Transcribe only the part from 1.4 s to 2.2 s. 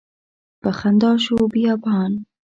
بیابان